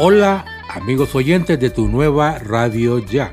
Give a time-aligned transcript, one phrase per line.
[0.00, 3.32] Hola amigos oyentes de tu nueva radio ya.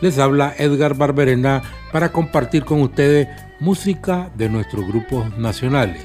[0.00, 3.28] Les habla Edgar Barberena para compartir con ustedes
[3.60, 6.02] música de nuestros grupos nacionales.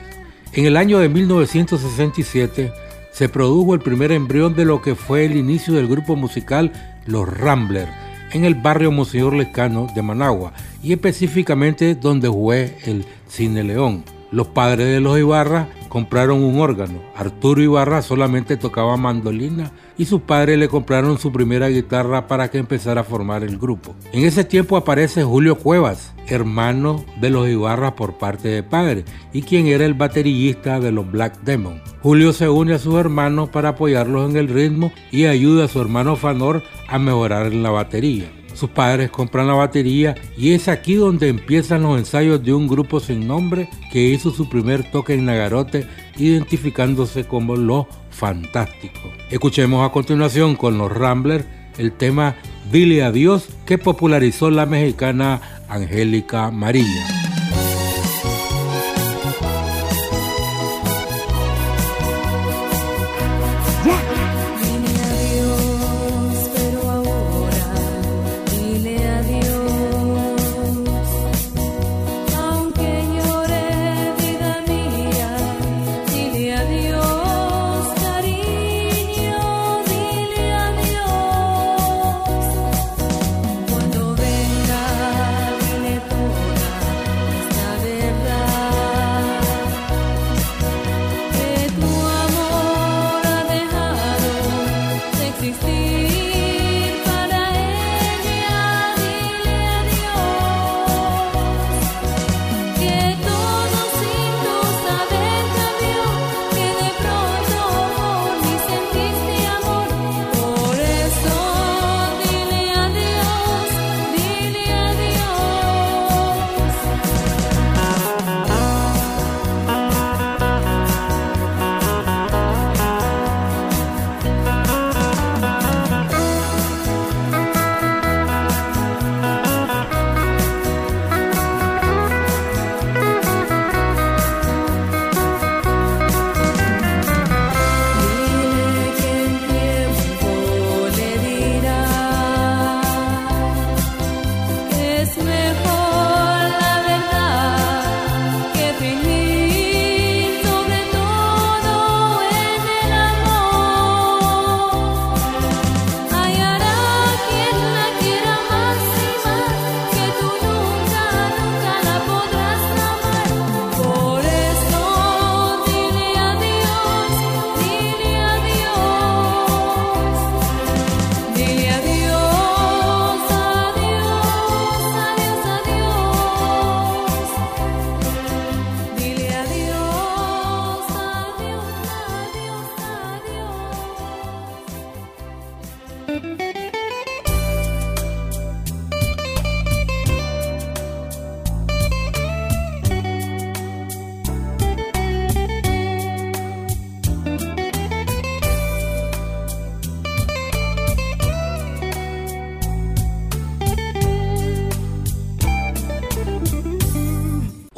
[0.54, 2.72] En el año de 1967
[3.12, 6.72] se produjo el primer embrión de lo que fue el inicio del grupo musical
[7.08, 7.90] Los Ramblers
[8.32, 14.04] en el barrio Monseñor Lescano de Managua y específicamente donde fue el Cine León.
[14.36, 17.02] Los padres de los Ibarra compraron un órgano.
[17.16, 22.58] Arturo Ibarra solamente tocaba mandolina y sus padres le compraron su primera guitarra para que
[22.58, 23.96] empezara a formar el grupo.
[24.12, 29.44] En ese tiempo aparece Julio Cuevas, hermano de los Ibarra por parte de padre y
[29.44, 31.82] quien era el baterista de los Black Demon.
[32.04, 35.80] Julio se une a sus hermanos para apoyarlos en el ritmo y ayuda a su
[35.80, 38.30] hermano Fanor a mejorar en la batería.
[38.56, 43.00] Sus padres compran la batería y es aquí donde empiezan los ensayos de un grupo
[43.02, 45.86] sin nombre que hizo su primer toque en Nagarote
[46.18, 49.12] identificándose como Los Fantásticos.
[49.30, 51.46] Escuchemos a continuación con los Ramblers
[51.78, 52.36] el tema
[52.72, 57.25] Dile Adiós que popularizó la mexicana Angélica María.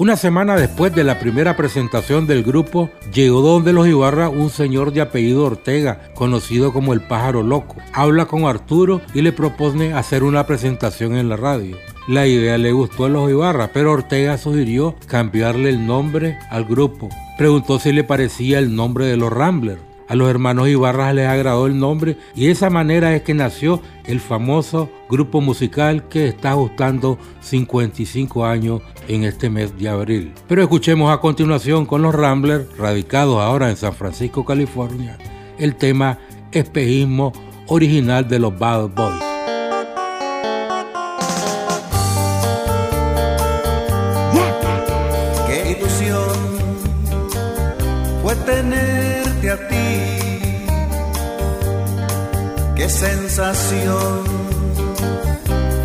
[0.08, 4.94] Una semana después de la primera presentación del grupo, llegó donde los Ibarra un señor
[4.94, 7.76] de apellido Ortega, conocido como el pájaro loco.
[7.92, 11.76] Habla con Arturo y le propone hacer una presentación en la radio.
[12.08, 17.10] La idea le gustó a los Ibarra, pero Ortega sugirió cambiarle el nombre al grupo.
[17.38, 19.87] Preguntó si le parecía el nombre de los Ramblers.
[20.08, 23.82] A los hermanos Ibarra les agradó el nombre y de esa manera es que nació
[24.06, 30.34] el famoso grupo musical que está ajustando 55 años en este mes de abril.
[30.48, 35.18] Pero escuchemos a continuación con los Ramblers, radicados ahora en San Francisco, California,
[35.60, 36.20] el tema
[36.52, 37.34] Espejismo
[37.68, 39.37] original de los Bad Boys.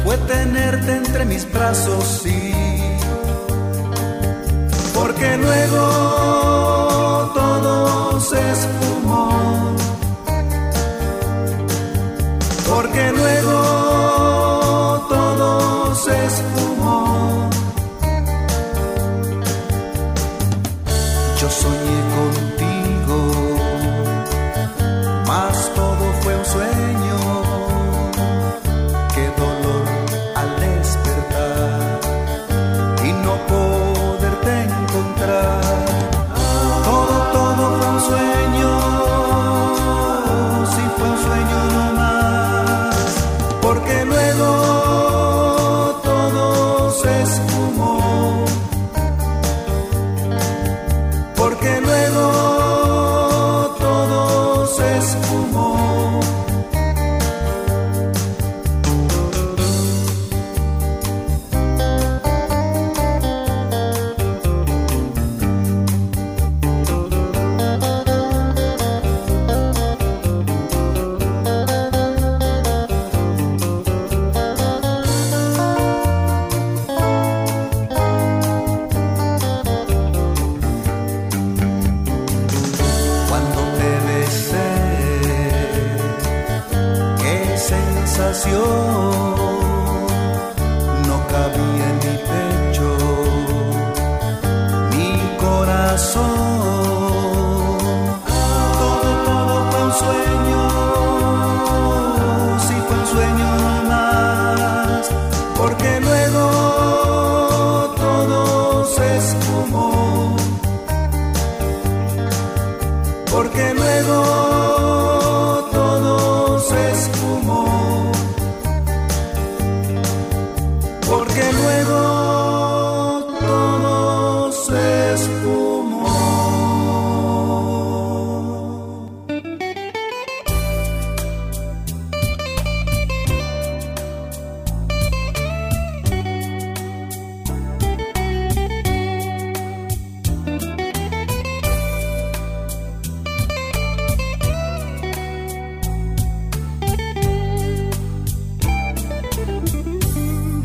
[0.05, 2.51] Fue tenerte entre mis brazos, sí.
[4.95, 5.85] Porque luego
[7.35, 9.73] todo se esfumó
[12.71, 13.52] porque luego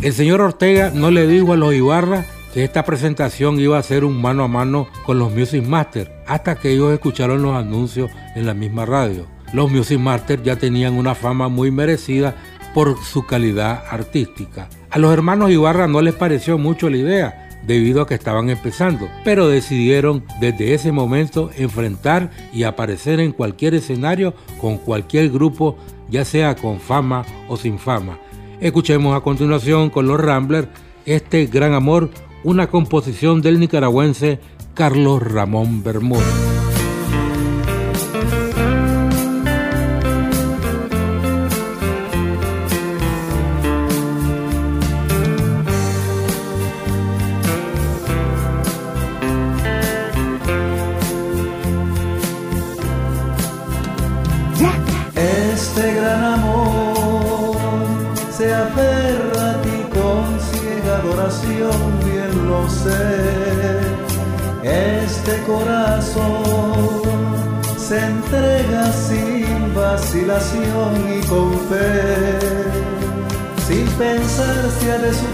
[0.07, 2.23] El señor Ortega no le dijo a los Ibarra
[2.53, 6.55] que esta presentación iba a ser un mano a mano con los Music Masters, hasta
[6.55, 9.25] que ellos escucharon los anuncios en la misma radio.
[9.51, 12.37] Los Music Masters ya tenían una fama muy merecida
[12.73, 14.69] por su calidad artística.
[14.91, 19.09] A los hermanos Ibarra no les pareció mucho la idea, debido a que estaban empezando,
[19.25, 25.77] pero decidieron desde ese momento enfrentar y aparecer en cualquier escenario con cualquier grupo,
[26.09, 28.17] ya sea con fama o sin fama.
[28.59, 30.67] Escuchemos a continuación con los Ramblers
[31.05, 32.09] este gran amor,
[32.43, 34.39] una composición del nicaragüense
[34.73, 36.56] Carlos Ramón Bermúdez.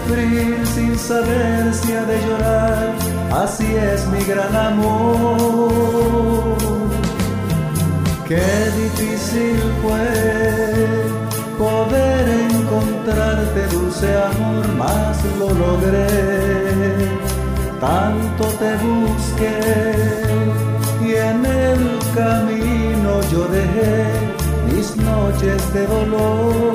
[0.04, 2.94] Sufrir, sin saber si ha de llorar,
[3.42, 6.56] así es mi gran amor.
[8.28, 10.06] Qué difícil fue
[11.58, 17.08] poder encontrarte, dulce amor, más lo logré.
[17.80, 19.60] Tanto te busqué
[21.04, 24.06] y en el camino yo dejé
[24.72, 26.74] mis noches de dolor,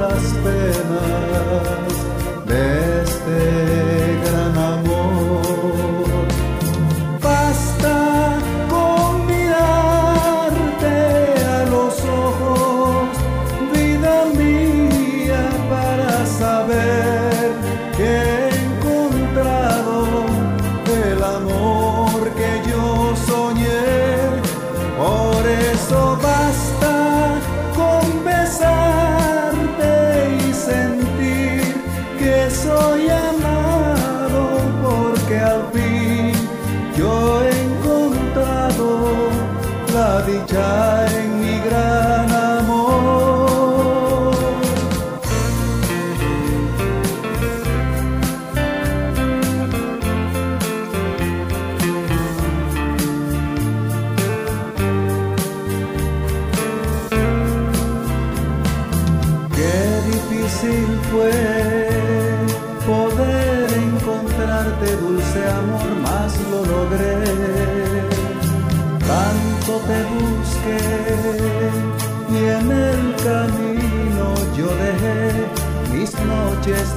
[0.00, 1.87] las penas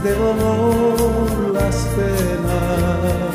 [0.03, 0.15] de
[1.53, 3.31] las penas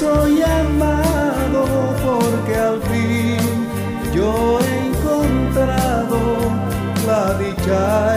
[0.00, 1.64] soy amado,
[2.04, 3.38] porque al fin
[4.12, 6.18] yo he encontrado
[7.06, 8.13] la dicha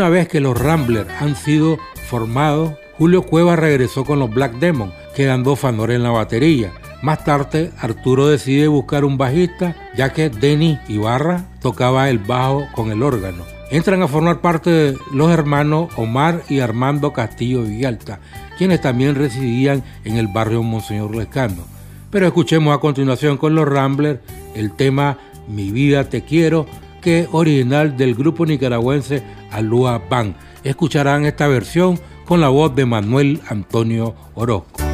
[0.00, 1.78] Una vez que los Ramblers han sido
[2.08, 6.72] formados, Julio Cueva regresó con los Black Demon, quedando Fanor en la batería.
[7.02, 12.90] Más tarde, Arturo decide buscar un bajista, ya que Denny Ibarra tocaba el bajo con
[12.90, 13.44] el órgano.
[13.70, 18.20] Entran a formar parte los hermanos Omar y Armando Castillo Villalta,
[18.56, 21.62] quienes también residían en el barrio Monseñor Lescano.
[22.10, 24.20] Pero escuchemos a continuación con los Ramblers
[24.54, 26.64] el tema Mi vida te quiero,
[27.00, 30.34] que original del grupo nicaragüense Alúa Band.
[30.64, 34.89] Escucharán esta versión con la voz de Manuel Antonio Orozco.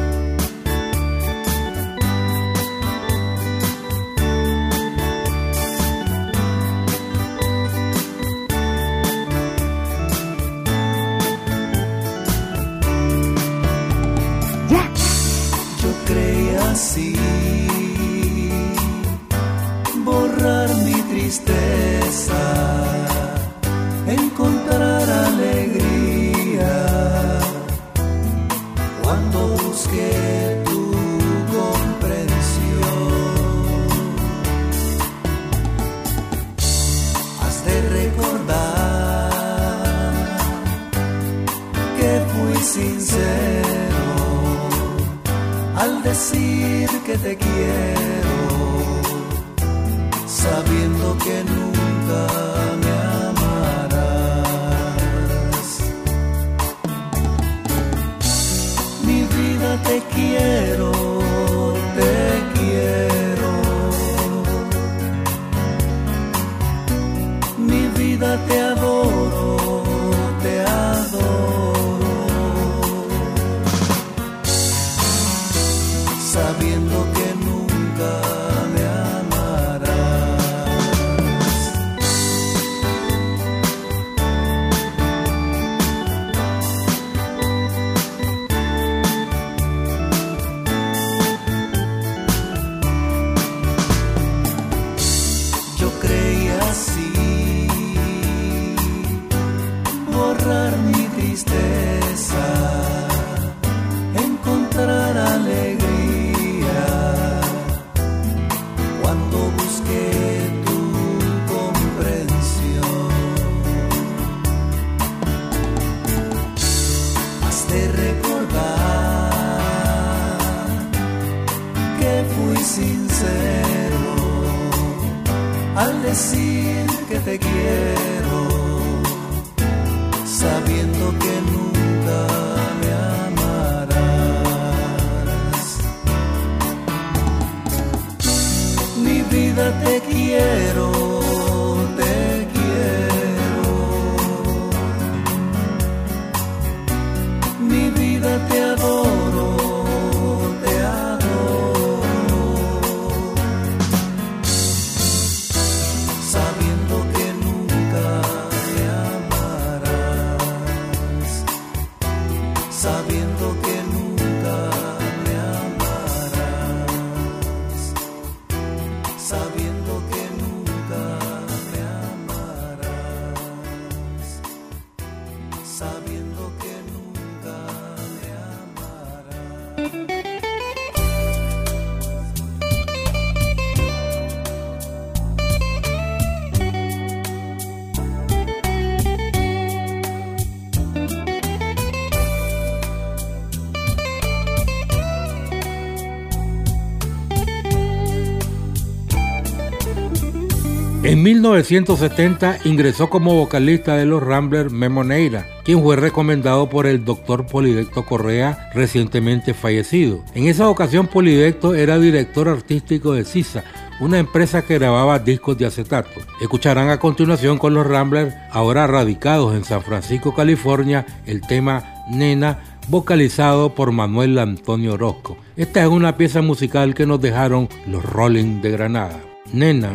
[201.57, 207.47] 1970 ingresó como vocalista de los Ramblers Memo Neira, quien fue recomendado por el doctor
[207.47, 210.23] Polidecto Correa, recientemente fallecido.
[210.35, 213.63] En esa ocasión Polidecto era director artístico de CISA,
[213.99, 216.21] una empresa que grababa discos de acetato.
[216.39, 222.77] Escucharán a continuación con los Ramblers, ahora radicados en San Francisco, California, el tema Nena,
[222.87, 225.37] vocalizado por Manuel Antonio Orozco.
[225.55, 229.19] Esta es una pieza musical que nos dejaron los Rolling de Granada.
[229.51, 229.89] Nena.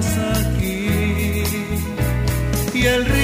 [0.00, 1.44] estás aquí.
[2.74, 3.19] Y el río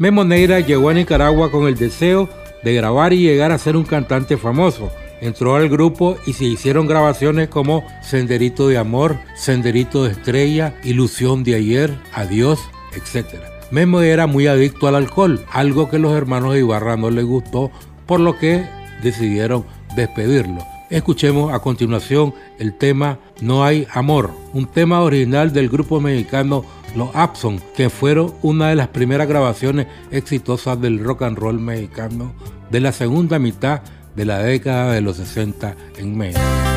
[0.00, 2.30] Memo Neira llegó a Nicaragua con el deseo
[2.64, 4.90] de grabar y llegar a ser un cantante famoso.
[5.20, 11.44] Entró al grupo y se hicieron grabaciones como Senderito de Amor, Senderito de Estrella, Ilusión
[11.44, 12.60] de Ayer, Adiós,
[12.94, 13.26] etc.
[13.70, 17.70] Memo era muy adicto al alcohol, algo que los hermanos Ibarra no les gustó,
[18.06, 18.64] por lo que
[19.02, 20.64] decidieron despedirlo.
[20.88, 26.64] Escuchemos a continuación el tema No hay amor, un tema original del grupo mexicano
[26.96, 32.32] los Abson, que fueron una de las primeras grabaciones exitosas del rock and roll mexicano
[32.70, 33.82] de la segunda mitad
[34.16, 36.69] de la década de los 60 en México.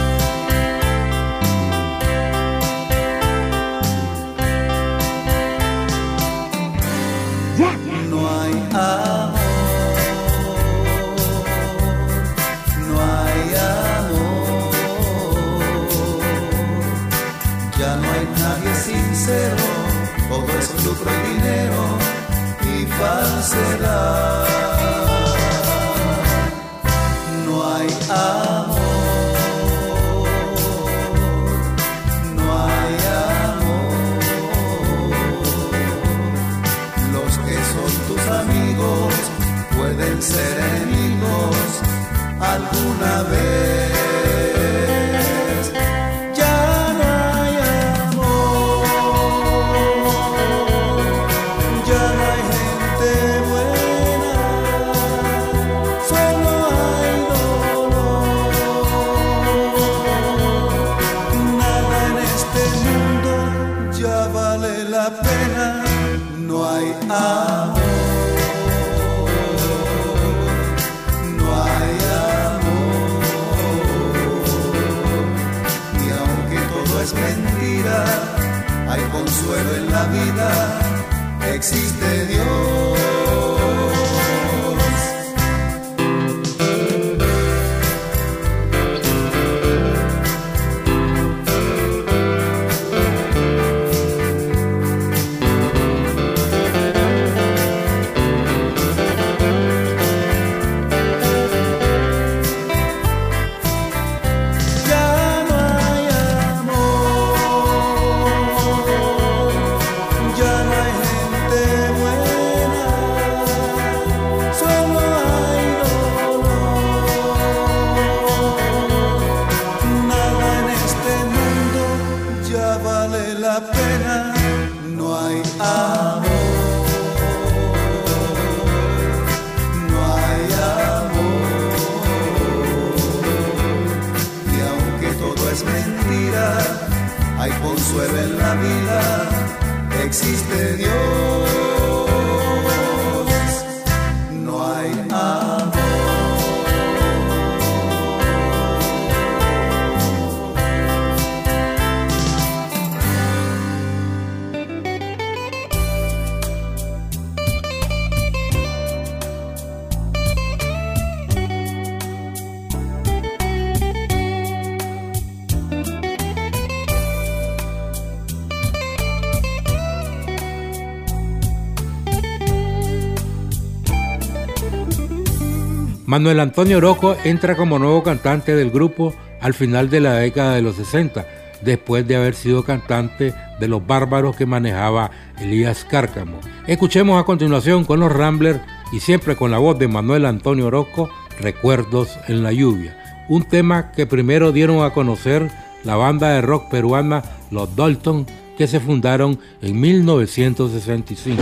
[176.13, 180.61] Manuel Antonio Orozco entra como nuevo cantante del grupo al final de la década de
[180.61, 181.25] los 60,
[181.63, 185.09] después de haber sido cantante de los bárbaros que manejaba
[185.41, 186.39] Elías Cárcamo.
[186.67, 188.59] Escuchemos a continuación con los Ramblers
[188.91, 193.91] y siempre con la voz de Manuel Antonio Orozco, Recuerdos en la lluvia, un tema
[193.91, 195.49] que primero dieron a conocer
[195.83, 201.41] la banda de rock peruana Los Dalton que se fundaron en 1965.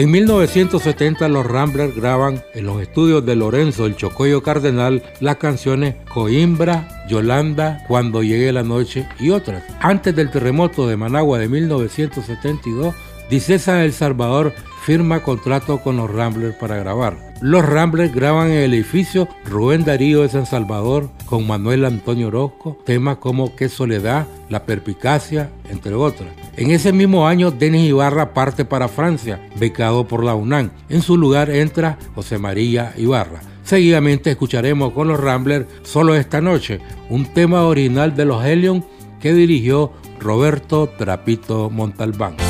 [0.00, 5.96] En 1970 los Ramblers graban en los estudios de Lorenzo el Chocoyo Cardenal las canciones
[6.08, 9.62] Coimbra, Yolanda, Cuando llegue la noche y otras.
[9.78, 12.94] Antes del terremoto de Managua de 1972,
[13.28, 17.18] Dicesa El Salvador firma contrato con los Ramblers para grabar.
[17.42, 22.78] Los Ramblers graban en el edificio Rubén Darío de San Salvador con Manuel Antonio Orozco,
[22.86, 26.39] temas como Qué soledad, La perpicacia, entre otras.
[26.56, 30.70] En ese mismo año, Denis Ibarra parte para Francia, becado por la UNAM.
[30.88, 33.40] En su lugar entra José María Ibarra.
[33.62, 38.84] Seguidamente escucharemos con los Ramblers solo esta noche, un tema original de los Helion
[39.20, 42.49] que dirigió Roberto Trapito Montalbán.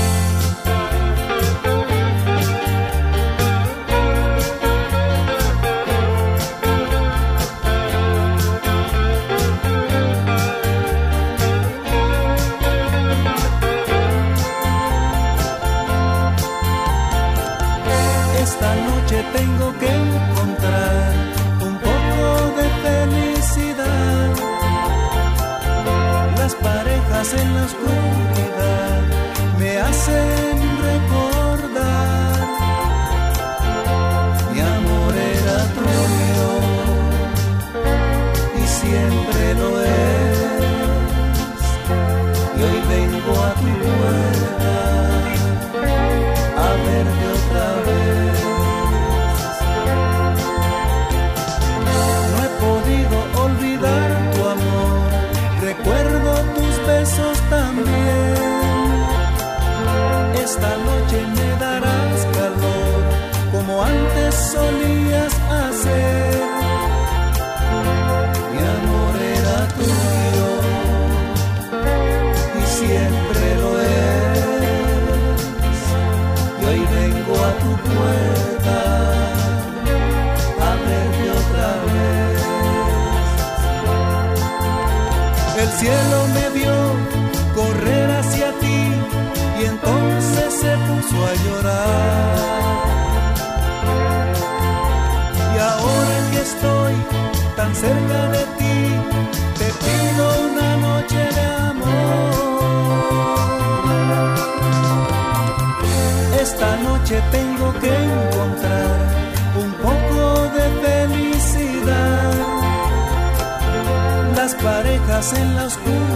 [115.33, 116.10] En la oscuridad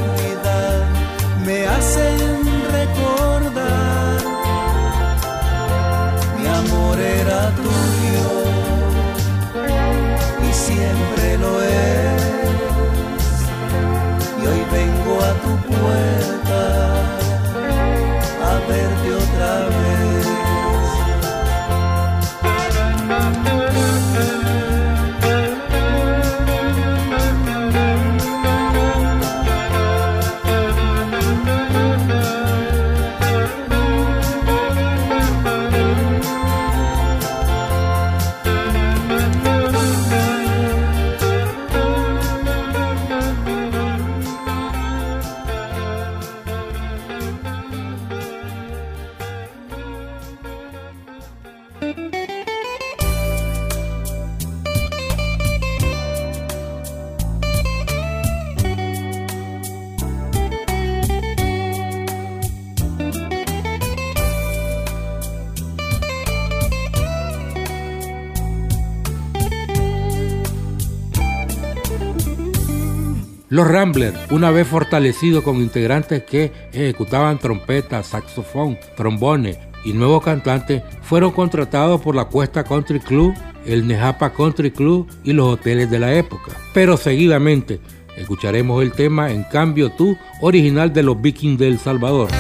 [73.55, 80.83] Los Ramblers, una vez fortalecidos con integrantes que ejecutaban trompeta, saxofón, trombones y nuevos cantantes,
[81.03, 83.33] fueron contratados por la Cuesta Country Club,
[83.65, 86.51] el Nejapa Country Club y los hoteles de la época.
[86.73, 87.79] Pero seguidamente
[88.17, 92.31] escucharemos el tema En cambio tú, original de los Vikings de El Salvador.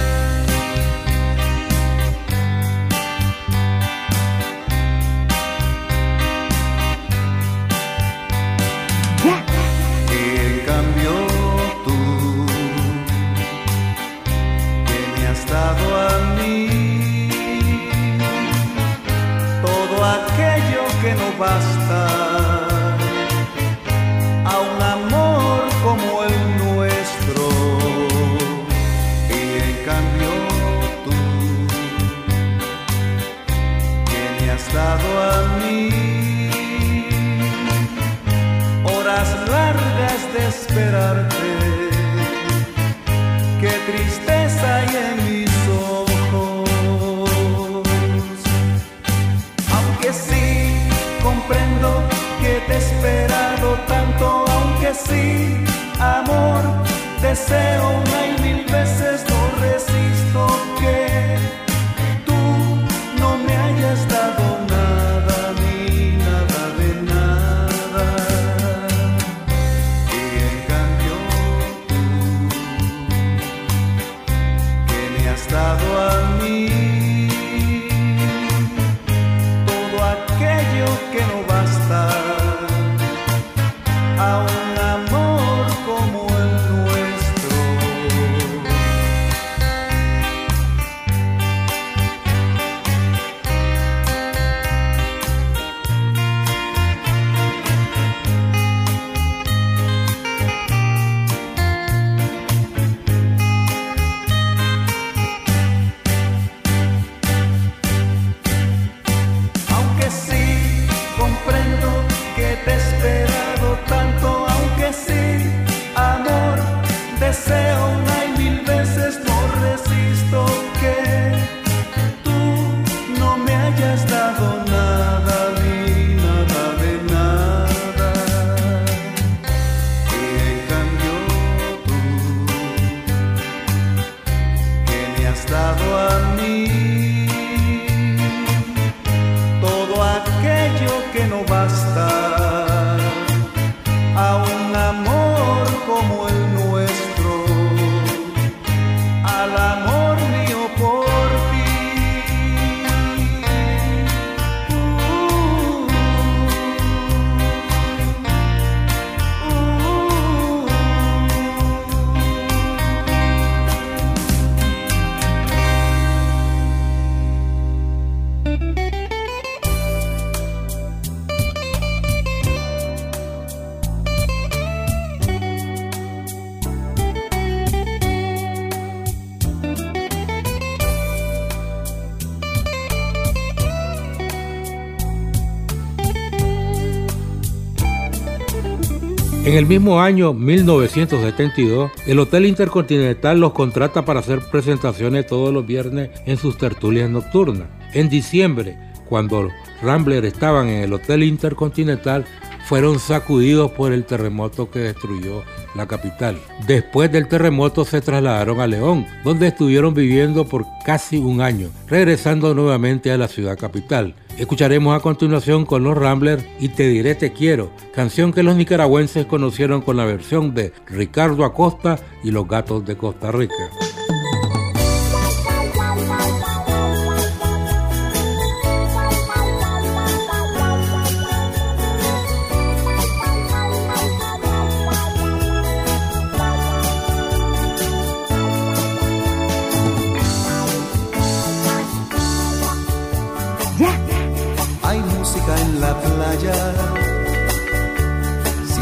[189.55, 195.64] En el mismo año 1972, el Hotel Intercontinental los contrata para hacer presentaciones todos los
[195.64, 197.68] viernes en sus tertulias nocturnas.
[197.92, 198.76] En diciembre,
[199.09, 199.48] cuando
[199.80, 202.24] Rambler estaban en el Hotel Intercontinental,
[202.64, 205.44] fueron sacudidos por el terremoto que destruyó
[205.76, 206.36] la capital.
[206.66, 212.57] Después del terremoto se trasladaron a León, donde estuvieron viviendo por casi un año, regresando
[212.57, 214.16] nuevamente a la ciudad capital.
[214.39, 219.26] Escucharemos a continuación con los Ramblers y Te diré te quiero, canción que los nicaragüenses
[219.26, 223.55] conocieron con la versión de Ricardo Acosta y los Gatos de Costa Rica.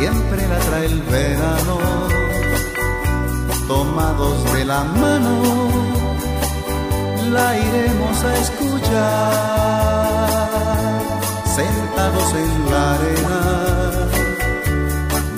[0.02, 1.78] Siempre la trae el verano,
[3.68, 5.34] tomados de la mano,
[7.30, 9.38] la iremos a escuchar,
[11.54, 13.40] sentados en la arena,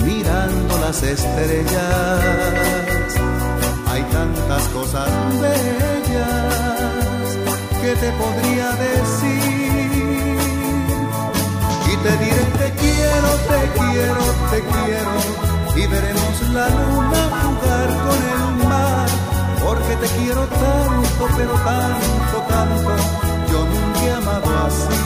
[0.03, 2.21] mirando las estrellas,
[3.91, 5.11] hay tantas cosas
[5.41, 6.55] bellas
[7.83, 9.74] que te podría decir
[12.05, 15.15] te diré te quiero, te quiero, te quiero
[15.75, 19.09] y veremos la luna jugar con el mar.
[19.65, 22.93] Porque te quiero tanto, pero tanto, tanto,
[23.51, 25.01] yo nunca he amado así.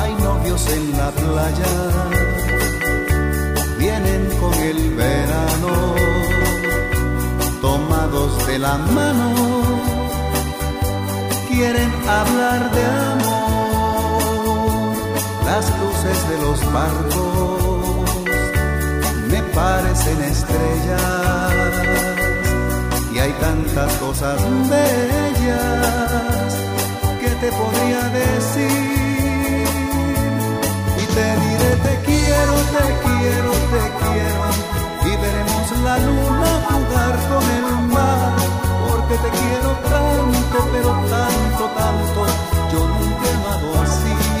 [0.00, 1.72] Hay novios en la playa,
[3.76, 5.72] vienen con el verano,
[8.10, 9.30] de la mano
[11.48, 14.22] quieren hablar de amor.
[15.44, 17.84] Las luces de los barcos
[19.30, 21.52] me parecen estrellas
[23.14, 26.52] y hay tantas cosas bellas
[27.20, 29.68] que te podría decir.
[30.98, 34.70] Y te diré te quiero, te quiero, te quiero
[35.06, 37.59] y veremos la luna jugar con mar
[39.10, 42.26] porque te quiero tanto, pero tanto, tanto,
[42.72, 44.39] yo nunca he amado así.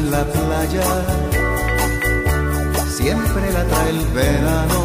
[0.00, 0.88] En la playa,
[2.98, 4.80] siempre la trae el verano,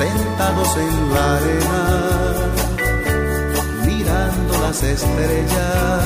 [0.00, 1.82] sentados en la arena,
[3.86, 6.00] mirando las estrellas,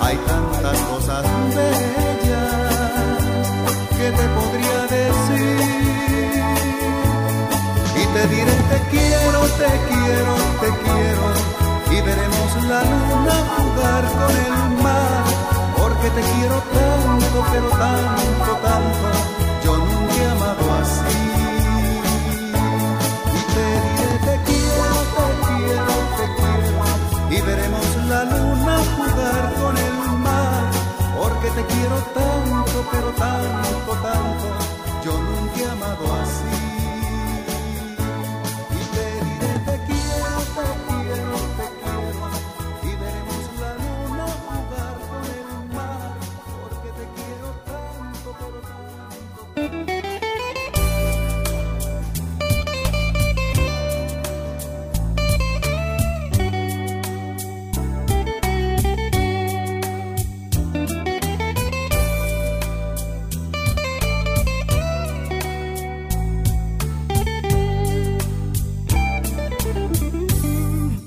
[0.00, 1.24] hay tantas cosas
[1.58, 2.56] bellas
[3.98, 5.75] que te podría decir
[8.16, 11.26] te diré te quiero, te quiero, te quiero.
[11.94, 15.24] Y veremos la luna jugar con el mar.
[15.76, 19.08] Porque te quiero tanto, pero tanto, tanto,
[19.64, 21.18] yo nunca he amado así.
[23.38, 26.82] Y te diré te quiero, te quiero, te quiero.
[27.36, 29.96] Y veremos la luna jugar con el
[30.26, 30.64] mar.
[31.18, 34.48] Porque te quiero tanto, pero tanto, tanto,
[35.04, 36.65] yo nunca he amado así.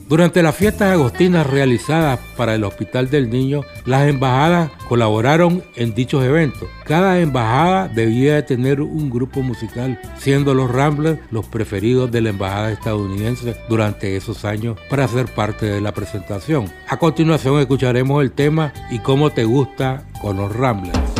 [0.09, 6.23] Durante las fiestas agostinas realizadas para el Hospital del Niño, las embajadas colaboraron en dichos
[6.23, 6.67] eventos.
[6.83, 12.29] Cada embajada debía de tener un grupo musical, siendo los Ramblers los preferidos de la
[12.29, 16.71] embajada estadounidense durante esos años para ser parte de la presentación.
[16.87, 21.18] A continuación escucharemos el tema y cómo te gusta con los Ramblers.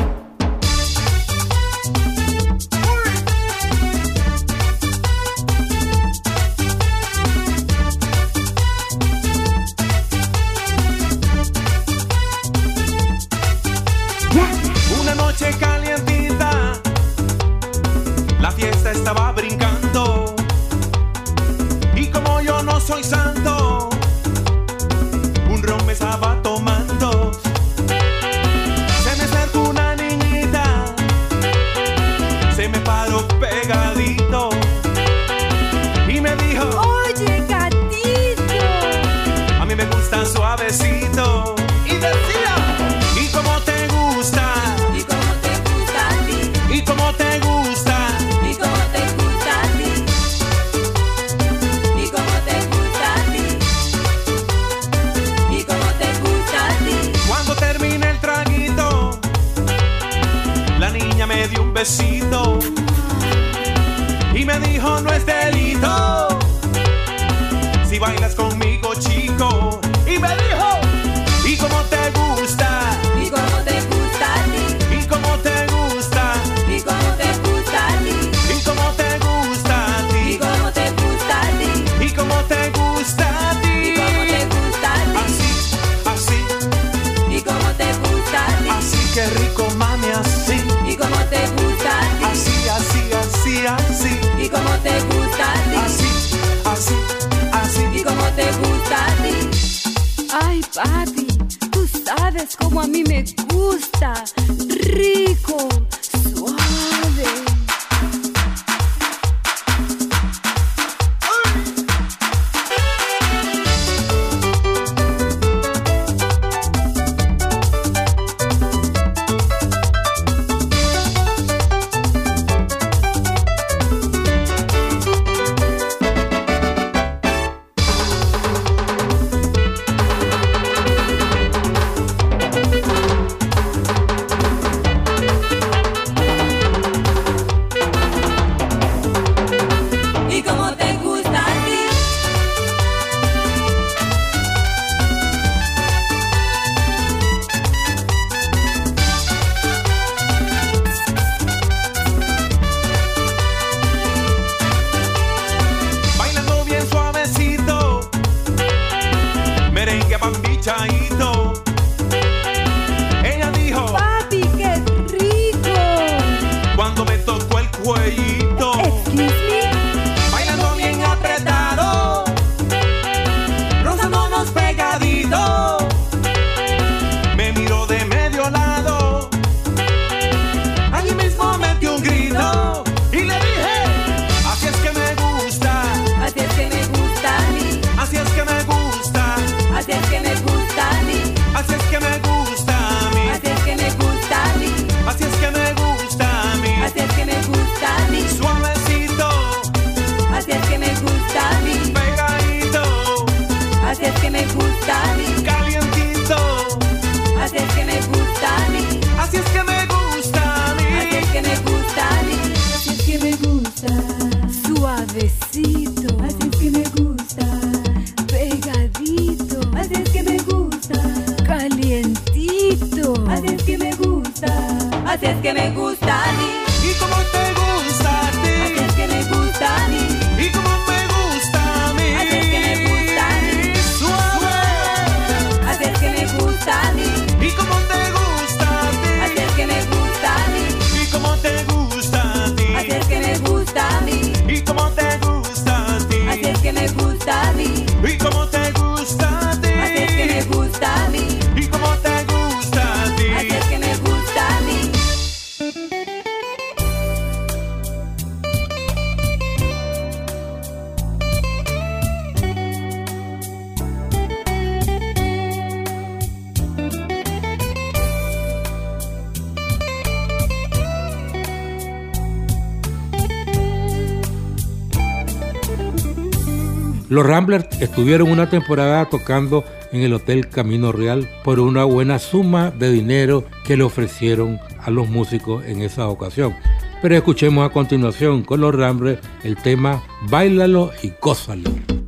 [277.80, 279.64] Estuvieron una temporada tocando
[279.94, 284.92] en el Hotel Camino Real por una buena suma de dinero que le ofrecieron a
[284.92, 286.54] los músicos en esa ocasión.
[287.02, 291.99] Pero escuchemos a continuación con los Rambres el tema Bailalo y Gózalo.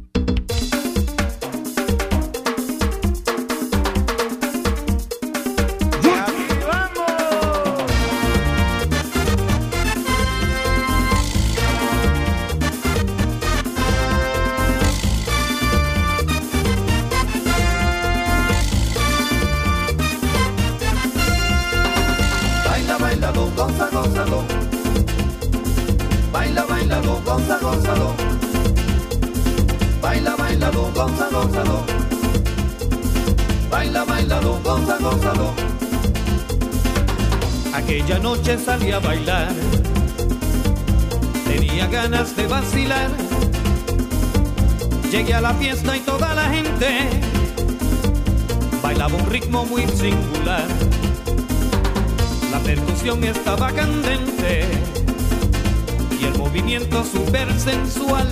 [56.52, 58.28] movimiento super sensual.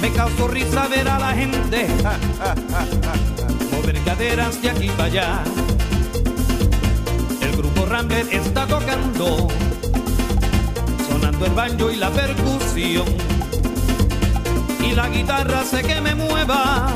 [0.00, 2.16] Me causó risa ver a la gente ja,
[3.72, 5.44] mover caderas de aquí para allá.
[7.40, 9.48] El grupo Rambler está tocando,
[11.08, 13.06] sonando el banjo y la percusión.
[14.84, 16.92] Y la guitarra sé que me mueva,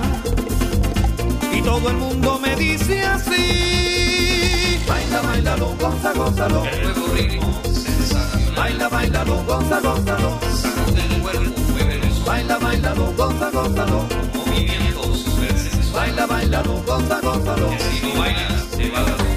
[1.53, 4.79] y todo el mundo me dice así.
[4.87, 7.66] Baila, bailalo, goza, gózalo, el ritmo
[8.57, 10.39] Baila, bailalo, goza, gózalo.
[10.63, 12.07] Sacude el cuerpo, muévelo.
[12.25, 14.09] Baila, bailalo, goza, gózalo.
[14.09, 17.71] Con movimientos, Baila, bailalo, goza, gózalo.
[17.79, 19.36] Si no bailas, te vas a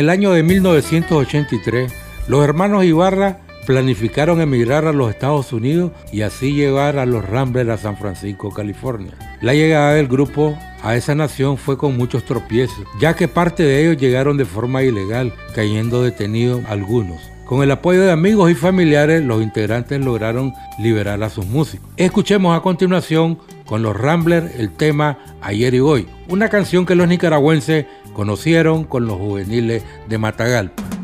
[0.00, 1.92] el año de 1983,
[2.26, 7.68] los hermanos Ibarra planificaron emigrar a los Estados Unidos y así llegar a los Ramblers
[7.68, 9.12] a San Francisco, California.
[9.42, 13.82] La llegada del grupo a esa nación fue con muchos tropiezos, ya que parte de
[13.82, 17.20] ellos llegaron de forma ilegal, cayendo detenidos algunos.
[17.44, 21.90] Con el apoyo de amigos y familiares, los integrantes lograron liberar a sus músicos.
[21.98, 27.06] Escuchemos a continuación con los Ramblers el tema Ayer y Hoy, una canción que los
[27.06, 30.99] nicaragüenses conocieron con los juveniles de Matagalpa.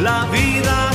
[0.00, 0.94] La vida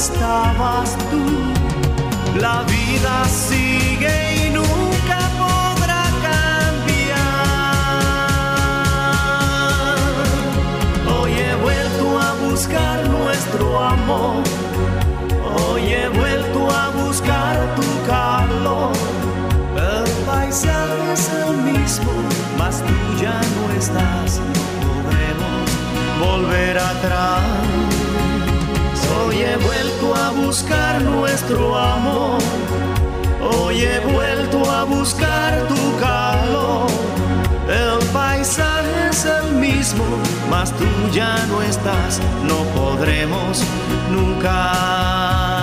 [0.00, 1.22] estabas tú
[2.40, 7.16] la vida sigue y nunca podrá cambiar.
[11.06, 14.42] Hoy he vuelto a buscar nuestro amor.
[15.58, 18.92] Hoy he vuelto a buscar tu calor.
[19.76, 22.12] El paisaje es el mismo,
[22.56, 24.40] mas tú ya no estás.
[24.80, 25.68] podremos
[26.24, 27.69] volver atrás.
[29.50, 32.38] He vuelto a buscar nuestro amor.
[33.42, 36.86] Hoy he vuelto a buscar tu calor.
[37.68, 40.04] El paisaje es el mismo,
[40.48, 43.64] mas tú ya no estás, no podremos
[44.08, 45.59] nunca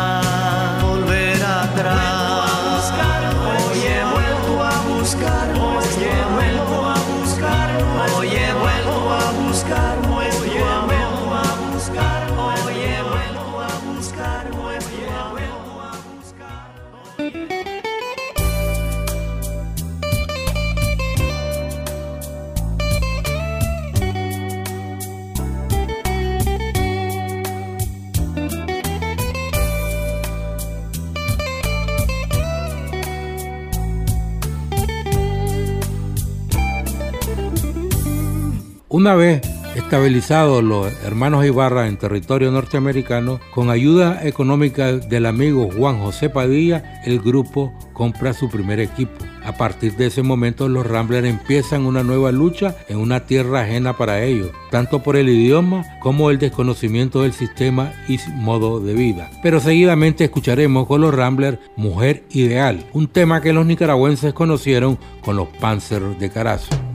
[38.97, 39.41] Una vez
[39.75, 46.99] estabilizados los hermanos Ibarra en territorio norteamericano, con ayuda económica del amigo Juan José Padilla,
[47.05, 49.23] el grupo compra su primer equipo.
[49.45, 53.95] A partir de ese momento los Ramblers empiezan una nueva lucha en una tierra ajena
[53.95, 59.29] para ellos, tanto por el idioma como el desconocimiento del sistema y modo de vida.
[59.43, 65.35] Pero seguidamente escucharemos con los Ramblers Mujer Ideal, un tema que los nicaragüenses conocieron con
[65.35, 66.86] los Panzer de Carazo.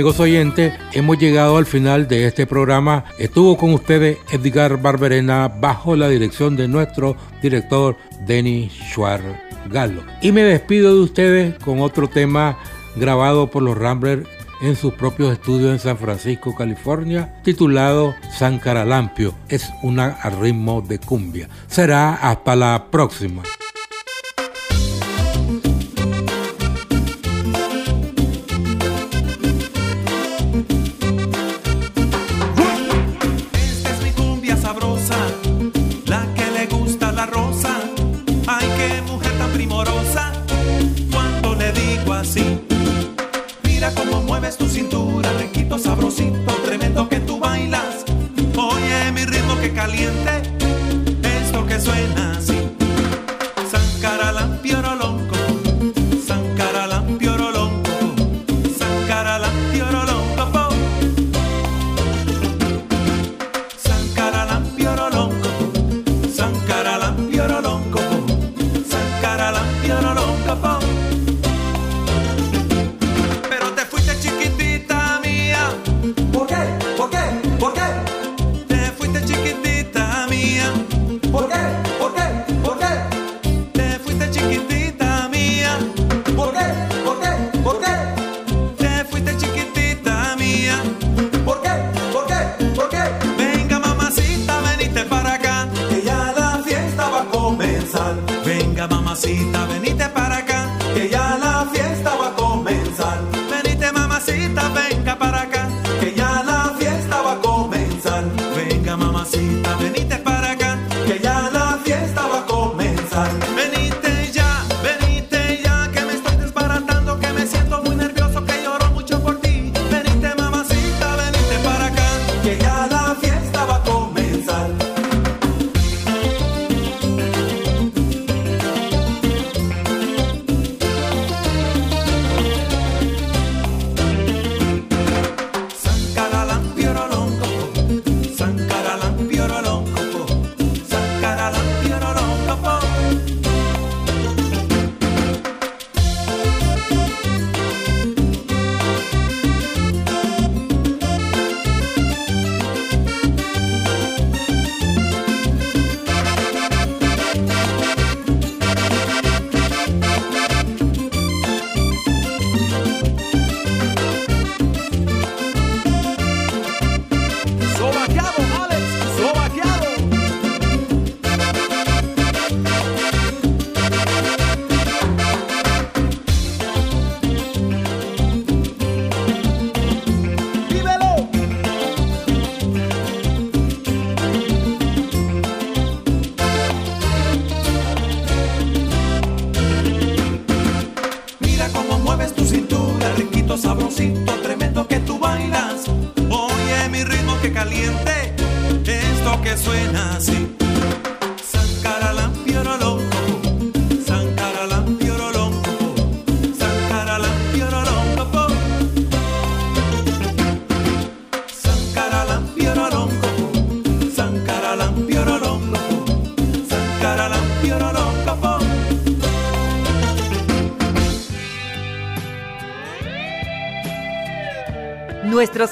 [0.00, 3.04] Amigos oyentes, hemos llegado al final de este programa.
[3.18, 9.22] Estuvo con ustedes Edgar Barberena bajo la dirección de nuestro director Denis Schwarz
[9.68, 10.02] Galo.
[10.22, 12.58] Y me despido de ustedes con otro tema
[12.96, 14.26] grabado por los Ramblers
[14.62, 19.34] en sus propios estudios en San Francisco, California, titulado San Caralampio.
[19.50, 21.50] Es una a ritmo de cumbia.
[21.66, 23.42] Será hasta la próxima.